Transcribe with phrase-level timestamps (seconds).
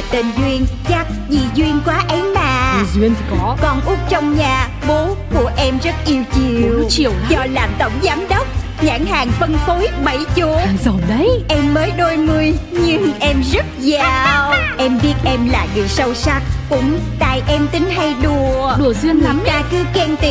[0.00, 2.84] là tên duyên chắc vì duyên quá ấy mà.
[2.94, 3.56] Duyên thì có.
[3.62, 6.84] Con út trong nhà bố của em rất yêu chiều.
[6.88, 8.46] Chiều do làm tổng giám đốc
[8.82, 10.56] nhãn hàng phân phối bảy chỗ.
[10.84, 11.28] Giàu đấy.
[11.48, 14.54] Em mới đôi mươi nhưng em rất giàu.
[14.78, 18.76] Em biết em là người sâu sắc cũng tại em tính hay đùa.
[18.78, 20.29] Đùa duyên lắm ra cứ khen tiền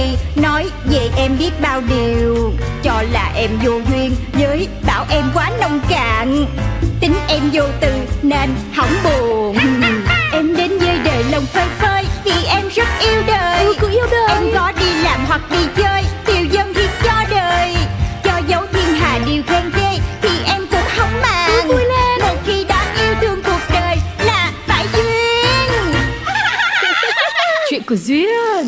[27.89, 28.67] của Duyên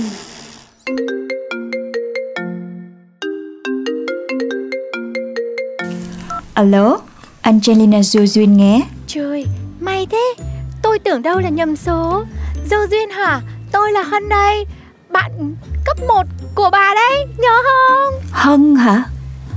[6.54, 6.98] Alo,
[7.42, 9.46] Angelina Du Duyên nghe Trời,
[9.80, 10.34] may thế
[10.82, 12.24] Tôi tưởng đâu là nhầm số
[12.70, 13.42] Dâu Duyên hả?
[13.72, 14.66] Tôi là Hân đây
[15.10, 16.24] Bạn cấp 1
[16.56, 18.22] của bà đấy Nhớ không?
[18.32, 19.04] Hân hả?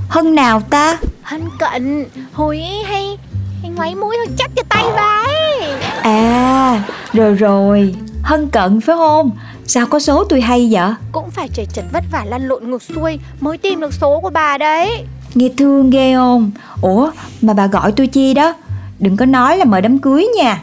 [0.09, 0.97] Hân nào ta?
[1.21, 2.57] Hân cận Hồi
[2.87, 3.17] hay
[3.61, 8.95] hay ngoáy mũi hơi chắc cho tay bà ấy À, rồi rồi Hân cận phải
[8.95, 9.31] không?
[9.67, 10.91] Sao có số tôi hay vậy?
[11.11, 14.29] Cũng phải trời chật vất vả lăn lộn ngược xuôi Mới tìm được số của
[14.29, 15.03] bà đấy
[15.35, 16.51] Nghe thương ghê không?
[16.81, 18.53] Ủa, mà bà gọi tôi chi đó?
[18.99, 20.61] Đừng có nói là mời đám cưới nha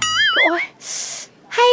[0.51, 0.61] Ôi,
[1.49, 1.67] hay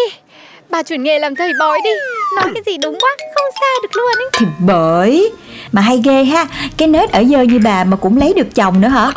[0.70, 1.90] Bà chuyển nghề làm thầy bói đi
[2.36, 5.32] Nói cái gì đúng quá Không xa được luôn ấy Thì bởi
[5.72, 6.46] Mà hay ghê ha
[6.78, 9.12] Cái nết ở dơ như bà mà cũng lấy được chồng nữa hả?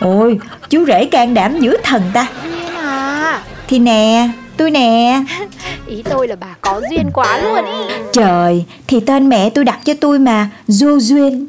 [0.00, 0.38] Ôi,
[0.70, 2.26] chú rể can đảm dữ thần ta
[2.76, 5.20] à Thì nè, tôi nè
[5.86, 7.94] Ý tôi là bà có duyên quá luôn ý.
[8.12, 11.46] Trời, thì tên mẹ tôi đặt cho tôi mà Du Duyên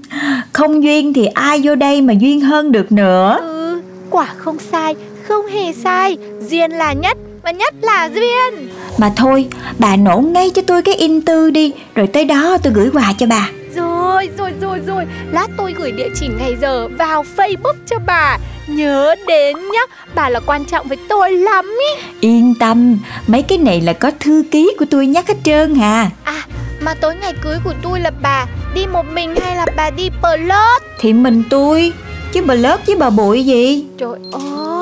[0.51, 3.37] Không duyên thì ai vô đây mà duyên hơn được nữa?
[3.41, 4.95] Ừ, quả không sai,
[5.27, 6.17] không hề sai.
[6.49, 8.69] Duyên là nhất và nhất là duyên.
[8.97, 9.47] Mà thôi,
[9.79, 13.13] bà nổ ngay cho tôi cái in tư đi Rồi tới đó tôi gửi quà
[13.17, 13.49] cho bà.
[13.75, 15.05] Rồi, rồi, rồi, rồi.
[15.31, 19.81] Lát tôi gửi địa chỉ ngày giờ vào Facebook cho bà Nhớ đến nhá
[20.15, 22.03] Bà là quan trọng với tôi lắm ý.
[22.19, 26.09] Yên tâm, mấy cái này là có thư ký của tôi nhắc hết trơn hà
[26.23, 26.43] À,
[26.81, 28.45] mà tối ngày cưới của tôi là bà
[28.75, 30.81] Đi một mình hay là bà đi plot?
[30.99, 31.93] Thì mình tôi
[32.33, 33.85] Chứ bà lớp với bà bụi gì?
[33.97, 34.19] Trời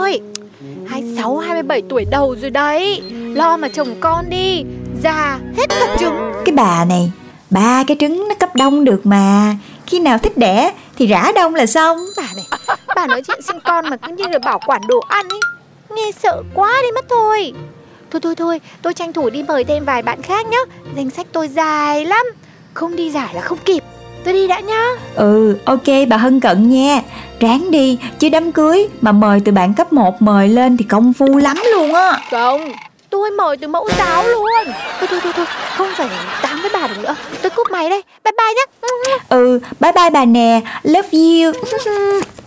[0.04, 0.22] ơi
[0.88, 3.02] 26, 27 tuổi đầu rồi đấy.
[3.12, 4.64] Lo mà chồng con đi
[5.04, 6.16] Già hết cả trứng.
[6.46, 7.12] Cái bà này
[7.50, 9.56] Ba cái trứng nó cấp đông được mà.
[9.86, 12.06] Khi nào thích đẻ thì rã đông là xong.
[12.18, 12.46] Bà này
[12.96, 15.40] Bà nói chuyện sinh con mà cứ như là bảo quản đồ ăn ấy.
[15.96, 17.54] Nghe sợ quá đi mất thôi.
[18.12, 20.58] Thôi thôi thôi Tôi tranh thủ đi mời thêm vài bạn khác nhá.
[20.96, 22.26] Danh sách tôi dài lắm.
[22.74, 23.84] Không đi giải là không kịp.
[24.24, 24.86] Tôi đi đã nhá.
[25.16, 27.02] Ừ ok bà Hân cận nha.
[27.40, 31.14] Ráng đi chứ đám cưới Mà mời từ bạn cấp 1 mời lên thì công
[31.14, 32.20] phu lắm luôn á.
[32.32, 32.72] Không
[33.16, 34.74] Tôi mời từ mẫu giáo luôn.
[35.00, 35.46] Thôi thôi thôi thôi
[35.78, 36.08] Không phải
[36.42, 37.16] tám với bà được nữa.
[37.42, 38.02] Tôi cúp máy đây.
[38.24, 39.24] Bye bye nhá.
[39.30, 40.62] Ừ bye bye bà nè.
[40.84, 41.52] Love you.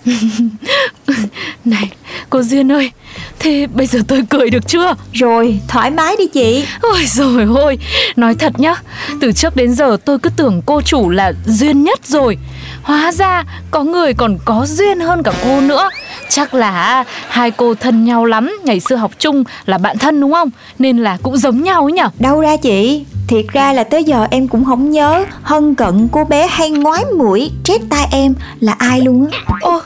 [1.64, 1.90] Này
[2.30, 2.90] cô Duyên ơi
[3.38, 4.94] Thế bây giờ tôi cười được chưa?
[5.12, 6.64] Rồi thoải mái đi chị.
[6.82, 7.78] Ôi rồi ôi
[8.16, 8.74] Nói thật nhá
[9.20, 12.38] Từ trước đến giờ tôi cứ tưởng cô chủ là duyên nhất rồi.
[12.82, 15.88] Hóa ra có người còn có duyên hơn cả cô nữa
[16.28, 20.32] Chắc là hai cô thân nhau lắm Ngày xưa học chung là bạn thân đúng
[20.32, 20.50] không?
[20.78, 22.08] Nên là cũng giống nhau ấy nhở?
[22.18, 23.04] Đâu ra chị?
[23.28, 25.24] Thiệt ra là tới giờ em cũng không nhớ.
[25.42, 29.38] Hân cận cô bé hay ngoái mũi Trét tai em là ai luôn á.
[29.60, 29.80] Ô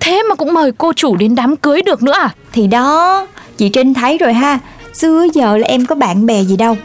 [0.00, 2.30] Thế mà cũng mời cô chủ đến đám cưới được nữa à?
[2.52, 4.58] Thì đó Chị Trinh thấy rồi ha.
[4.92, 6.76] Xưa giờ là em có bạn bè gì đâu.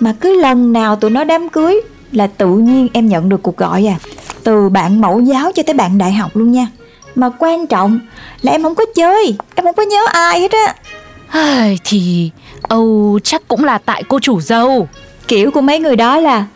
[0.00, 1.80] Mà cứ lần nào tụi nó đám cưới
[2.12, 3.96] Là tự nhiên em nhận được cuộc gọi à.
[4.44, 6.66] Từ bạn mẫu giáo cho tới bạn đại học luôn nha
[7.20, 8.00] Mà quan trọng
[8.42, 10.74] là em không có chơi Em không có nhớ ai hết á.
[11.84, 12.30] Thì
[12.62, 14.88] Âu chắc cũng là tại cô chủ dâu.
[15.28, 16.46] Kiểu của mấy người đó là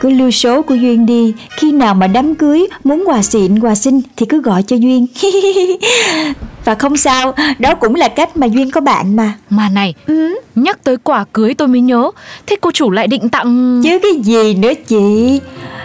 [0.00, 3.74] cứ lưu số của Duyên đi Khi nào mà đám cưới Muốn quà xịn quà
[3.74, 5.06] xinh Thì cứ gọi cho Duyên
[6.64, 9.32] Và không sao Đó cũng là cách mà Duyên có bạn mà.
[9.50, 10.38] Mà này ừ.
[10.54, 12.10] Nhắc tới quà cưới tôi mới nhớ
[12.46, 15.40] Thế cô chủ lại định tặng Chứ cái gì nữa chị?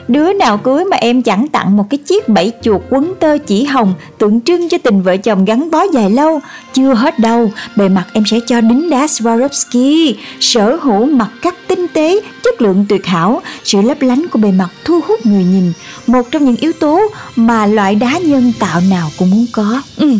[0.07, 3.63] Đứa nào cưới mà em chẳng tặng một cái chiếc bẫy chuột quấn tơ chỉ
[3.65, 6.41] hồng Tượng trưng cho tình vợ chồng gắn bó dài lâu.
[6.73, 11.55] Chưa hết đâu Bề mặt em sẽ cho đính đá Swarovski Sở hữu mặt cắt
[11.77, 15.43] tinh tế Chất lượng tuyệt hảo Sự lấp lánh của bề mặt thu hút người
[15.43, 15.73] nhìn
[16.07, 17.01] Một trong những yếu tố
[17.35, 19.81] mà loại đá nhân tạo nào cũng muốn có.
[19.97, 20.13] Ừ,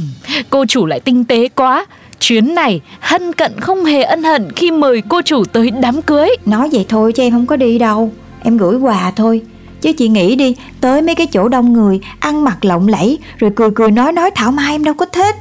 [0.49, 1.85] Cô chủ lại tinh tế quá.
[2.19, 6.29] Chuyến này Hân cận không hề ân hận Khi mời cô chủ tới đám cưới.
[6.45, 8.11] Nói vậy thôi chứ em không có đi đâu.
[8.43, 9.41] Em gửi quà thôi.
[9.81, 13.51] Chứ chị nghĩ đi Tới mấy cái chỗ đông người Ăn mặc lộng lẫy Rồi
[13.55, 15.35] cười cười nói nói thảo mai em đâu có thích.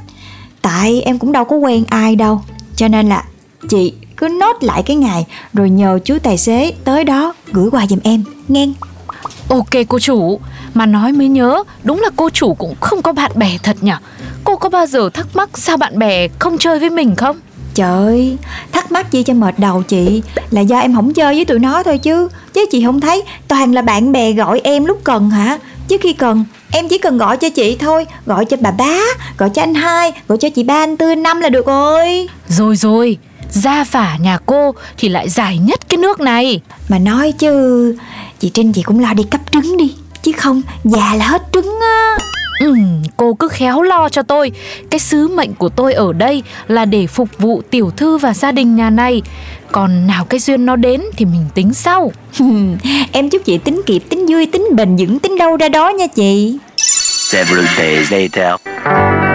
[0.61, 2.41] Tại em cũng đâu có quen ai đâu.
[2.75, 3.23] Cho nên là
[3.69, 7.87] Chị cứ nốt lại cái ngày rồi nhờ chú tài xế tới đó gửi quà
[7.89, 8.67] giùm em nghe.
[9.49, 10.39] Ok cô chủ
[10.73, 13.97] Mà nói mới nhớ Đúng là cô chủ cũng không có bạn bè thật nhở
[14.43, 17.37] Cô có bao giờ thắc mắc sao bạn bè không chơi với mình không?
[17.73, 18.37] Trời
[18.71, 20.21] thắc mắc gì cho mệt đầu chị?
[20.51, 22.29] Là do em không chơi với tụi nó thôi chứ.
[22.53, 25.57] Chứ chị không thấy toàn là bạn bè gọi em lúc cần hả?
[25.87, 28.05] Chứ khi cần em chỉ cần gọi cho chị thôi.
[28.25, 28.99] Gọi cho bà bá,
[29.37, 32.27] gọi cho anh hai, gọi cho chị ba, anh tư, anh năm là được rồi.
[32.47, 33.17] Rồi rồi
[33.51, 36.61] Gia phả nhà cô thì lại dài nhất cái nước này.
[36.89, 37.95] Mà nói chứ
[38.39, 41.79] Chị Trinh chị cũng lo đi cấp trứng đi Chứ không già là hết trứng
[41.81, 42.17] á.
[42.59, 42.75] Ừ,
[43.17, 44.51] cô cứ khéo lo cho tôi.
[44.89, 48.51] Cái sứ mệnh của tôi ở đây là để phục vụ tiểu thư và gia
[48.51, 49.21] đình nhà này.
[49.71, 52.11] Còn nào cái duyên nó đến thì mình tính sau.
[53.11, 56.07] Em chúc chị tính kịp, tính vui, tính bền vững, tính đâu ra đó nha
[56.07, 56.57] chị.
[57.31, 59.26] Several days later.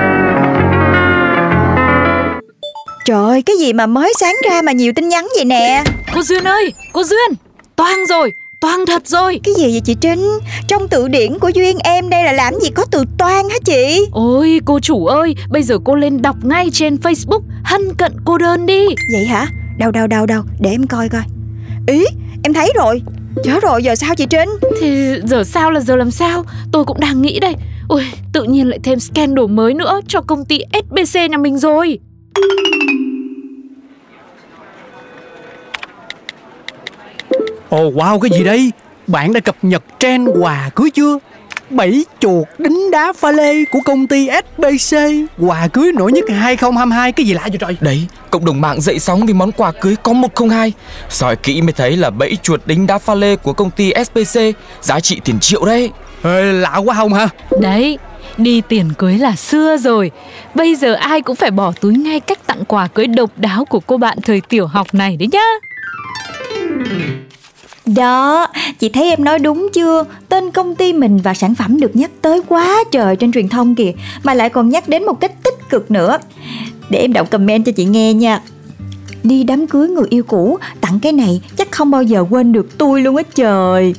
[3.05, 5.85] Trời ơi, cái gì mà mới sáng ra mà nhiều tin nhắn vậy nè?
[6.15, 7.39] Cô Duyên ơi, cô Duyên
[7.77, 9.41] Toang rồi, toang thật rồi.
[9.45, 10.39] Cái gì vậy chị Trinh?
[10.69, 14.07] Trong từ điển của Duyên em đây là làm gì có từ toan hả chị?
[14.13, 18.39] Ôi cô chủ ơi, bây giờ cô lên đọc ngay trên Facebook Hân cận cô
[18.39, 18.87] đơn đi.
[19.13, 19.47] Vậy hả?
[19.79, 21.23] Đâu đâu đâu đâu, để em coi coi.
[21.87, 22.05] Ý,
[22.45, 23.03] em thấy rồi.
[23.45, 24.49] Chết rồi, giờ sao chị Trinh?
[24.81, 26.45] Thì giờ sao là giờ làm sao?
[26.73, 27.55] Tôi cũng đang nghĩ đây.
[27.89, 31.99] Ôi tự nhiên lại thêm scandal mới nữa Cho công ty SBC nhà mình rồi
[37.73, 38.73] Ồ wow cái gì đây?
[39.07, 41.19] Bạn đã cập nhật trend quà cưới chưa?
[41.71, 44.99] Bảy chuột đính đá pha lê của công ty SBC
[45.39, 47.77] Quà cưới nổi nhất 2022 Cái gì lạ vậy trời?
[47.81, 50.73] Đấy, cộng đồng mạng dậy sóng vì món quà cưới có 102
[51.09, 54.41] Soi kỹ mới thấy là bẫy chuột đính đá pha lê của công ty SPC
[54.81, 55.91] Giá trị tiền triệu đấy.
[56.25, 57.29] Ê, Lạ quá không hả
[57.61, 57.99] Đấy
[58.37, 60.11] Đi tiền cưới là xưa rồi.
[60.55, 63.81] Bây giờ ai cũng phải bỏ túi ngay cách tặng quà cưới độc đáo của
[63.81, 65.45] cô bạn thời tiểu học này đấy nhá
[67.87, 68.47] đó,
[68.79, 70.05] chị thấy em nói đúng chưa?
[70.29, 73.75] Tên công ty mình và sản phẩm được nhắc tới quá trời trên truyền thông
[73.75, 73.93] kìa
[74.23, 76.19] Mà lại còn nhắc đến một cách tích cực nữa.
[76.91, 78.41] Để em đọc comment cho chị nghe nha.
[79.23, 82.79] Đi đám cưới người yêu cũ Tặng cái này chắc không bao giờ quên được
[82.79, 83.95] tôi luôn á trời.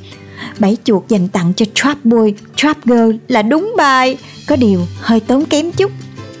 [0.58, 4.18] Bảy chuột dành tặng cho Trap Boy, Trap Girl là đúng bài.
[4.48, 5.90] Có điều hơi tốn kém chút.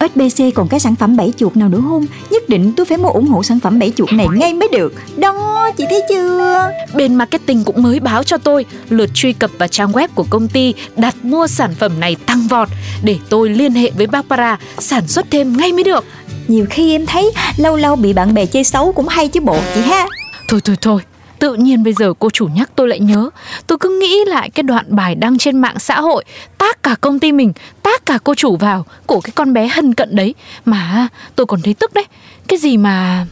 [0.08, 2.06] SBC còn cái sản phẩm bảy chuột nào nữa không?
[2.30, 4.92] Nhất định tôi phải mua ủng hộ sản phẩm bảy chuột này ngay mới được
[5.16, 6.70] Đó, chị thấy chưa?
[6.94, 10.48] Bên marketing cũng mới báo cho tôi lượt truy cập vào trang web của công
[10.48, 12.68] ty đặt mua sản phẩm này tăng vọt
[13.02, 16.04] để tôi liên hệ với Barbara sản xuất thêm ngay mới được.
[16.48, 19.56] Nhiều khi em thấy lâu lâu bị bạn bè chơi xấu cũng hay chứ bộ
[19.74, 20.06] chị ha
[20.48, 21.00] Thôi thôi thôi,
[21.44, 23.30] tự nhiên bây giờ cô chủ nhắc tôi lại nhớ.
[23.66, 26.24] Tôi cứ nghĩ lại cái đoạn bài đăng trên mạng xã hội
[26.58, 27.52] tác cả công ty mình,
[27.82, 31.62] tác cả cô chủ vào của cái con bé hân cận đấy mà tôi còn
[31.62, 32.04] thấy tức đấy.
[32.48, 33.26] Cái gì mà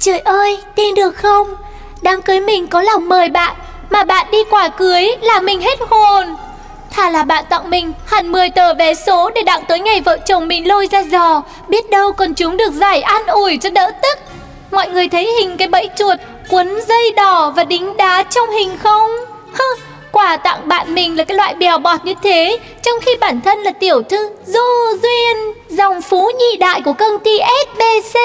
[0.00, 1.54] Trời ơi, tin được không?
[2.02, 3.56] Đám cưới mình có lòng mời bạn
[3.90, 6.26] Mà bạn đi quả cưới là mình hết hồn
[6.90, 10.18] Thà là bạn tặng mình hẳn 10 tờ vé số Để đặng tới ngày vợ
[10.26, 13.90] chồng mình lôi ra giò Biết đâu còn chúng được giải an ủi cho đỡ
[14.02, 14.18] tức
[14.70, 16.18] Mọi người thấy hình cái bẫy chuột
[16.50, 19.10] Quấn dây đỏ và đính đá trong hình không?
[19.52, 19.64] Hơ,
[20.12, 23.58] quà tặng bạn mình là cái loại bèo bọt như thế Trong khi bản thân
[23.58, 24.60] là tiểu thư Du
[25.02, 25.36] Duyên
[25.68, 28.18] Dòng phú nhị đại của công ty SBC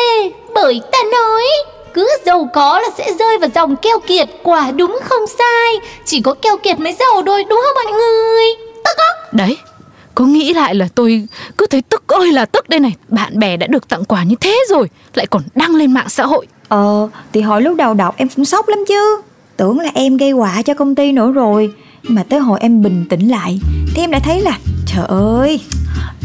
[0.53, 1.43] Bởi ta nói
[1.93, 6.21] cứ giàu có là sẽ rơi vào dòng keo kiệt Quả đúng không sai Chỉ
[6.21, 8.45] có keo kiệt mới giàu đôi đúng không mọi người?
[8.83, 9.57] Tức á Đấy,
[10.15, 11.27] có nghĩ lại là tôi
[11.57, 12.95] cứ thấy tức ơi là tức đây này.
[13.07, 16.25] Bạn bè đã được tặng quà như thế rồi Lại còn đăng lên mạng xã
[16.25, 16.47] hội.
[16.67, 19.21] Ờ, thì hồi lúc đầu đọc em cũng sốc lắm chứ.
[19.57, 21.73] Tưởng là em gây họa cho công ty nữa rồi.
[22.03, 23.59] Nhưng mà tới hồi em bình tĩnh lại
[23.93, 25.59] Thì em đã thấy là Trời ơi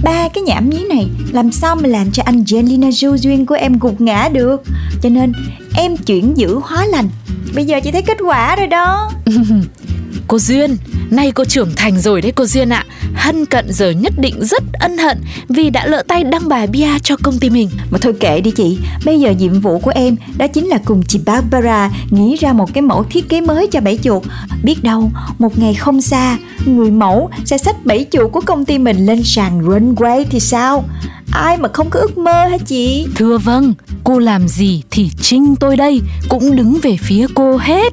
[0.03, 3.79] Ba cái nhảm nhí này Làm sao mà làm cho Angelina Jolie duyên của em
[3.79, 4.63] gục ngã được?
[5.03, 5.33] Cho nên
[5.77, 7.09] em chuyển giữ hóa lành.
[7.55, 9.11] Bây giờ chị thấy kết quả rồi đó.
[10.29, 10.77] Cô Duyên,
[11.11, 12.85] nay cô trưởng thành rồi đấy cô Duyên ạ
[13.19, 16.99] Hân cận giờ nhất định rất ân hận Vì đã lỡ tay đăng bài bia
[17.03, 17.71] cho công ty mình.
[17.91, 21.03] Mà thôi kệ đi chị Bây giờ nhiệm vụ của em Đó chính là cùng
[21.03, 24.23] chị Barbara Nghĩ ra một cái mẫu thiết kế mới cho bảy chuột.
[24.63, 28.79] Biết đâu một ngày không xa Người mẫu sẽ xách bảy chuột của công ty
[28.79, 30.85] mình Lên sàn runway thì sao?
[31.33, 33.07] Ai mà không có ước mơ hả chị?
[33.17, 37.93] Thưa vâng, cô làm gì thì Trinh tôi đây Cũng đứng về phía cô hết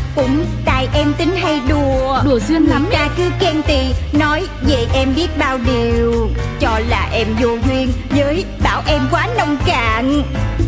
[0.15, 2.19] cũng tại em tính hay đùa.
[2.23, 3.79] Đùa duyên lắm ta cứ khen tì
[4.13, 6.29] nói về em biết bao điều.
[6.59, 10.23] Cho là em vô duyên với bảo em quá nông cạn.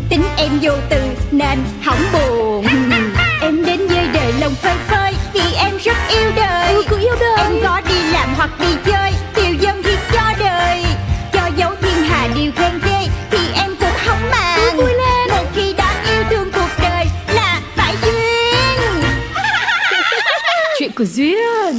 [0.10, 2.66] Tính em vô từ nên hỏng buồn.
[21.18, 21.73] Biz